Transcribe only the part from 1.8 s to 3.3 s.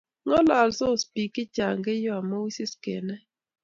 Keiyo amuu wisis kenai